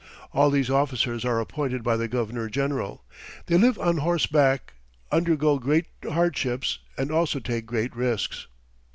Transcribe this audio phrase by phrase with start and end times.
[0.33, 3.05] All these officers are appointed by the governor general.
[3.45, 4.73] They live on horseback,
[5.11, 8.47] undergo great hardships and also take great risks.